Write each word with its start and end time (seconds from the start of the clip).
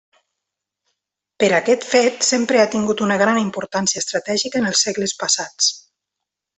Per 1.43 1.49
aquest 1.57 1.85
fet, 1.91 2.27
sempre 2.29 2.63
ha 2.63 2.67
tingut 2.77 3.05
una 3.09 3.21
gran 3.25 3.41
importància 3.45 4.03
estratègica 4.07 4.63
en 4.65 4.75
els 4.75 4.85
segles 4.89 5.19
passats. 5.25 5.73